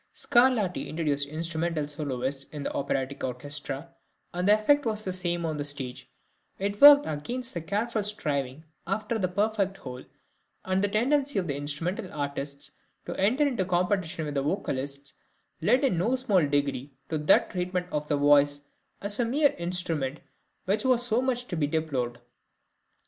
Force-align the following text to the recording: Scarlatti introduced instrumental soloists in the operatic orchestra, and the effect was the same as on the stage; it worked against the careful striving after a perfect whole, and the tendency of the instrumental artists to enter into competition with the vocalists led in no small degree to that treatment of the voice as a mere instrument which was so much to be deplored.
Scarlatti 0.15 0.87
introduced 0.89 1.27
instrumental 1.27 1.87
soloists 1.87 2.45
in 2.45 2.63
the 2.63 2.73
operatic 2.73 3.23
orchestra, 3.23 3.89
and 4.33 4.47
the 4.47 4.53
effect 4.59 4.83
was 4.83 5.03
the 5.03 5.13
same 5.13 5.45
as 5.45 5.49
on 5.51 5.57
the 5.57 5.63
stage; 5.63 6.09
it 6.57 6.81
worked 6.81 7.05
against 7.05 7.53
the 7.53 7.61
careful 7.61 8.03
striving 8.03 8.63
after 8.87 9.13
a 9.13 9.27
perfect 9.27 9.77
whole, 9.77 10.03
and 10.65 10.83
the 10.83 10.87
tendency 10.87 11.37
of 11.37 11.45
the 11.45 11.55
instrumental 11.55 12.11
artists 12.13 12.71
to 13.05 13.13
enter 13.19 13.45
into 13.47 13.63
competition 13.63 14.25
with 14.25 14.33
the 14.33 14.41
vocalists 14.41 15.13
led 15.61 15.83
in 15.83 15.99
no 15.99 16.15
small 16.15 16.41
degree 16.47 16.97
to 17.09 17.19
that 17.19 17.51
treatment 17.51 17.85
of 17.91 18.07
the 18.07 18.17
voice 18.17 18.61
as 19.03 19.19
a 19.19 19.23
mere 19.23 19.53
instrument 19.59 20.19
which 20.65 20.83
was 20.83 21.05
so 21.05 21.21
much 21.21 21.45
to 21.47 21.55
be 21.55 21.67
deplored. 21.67 22.17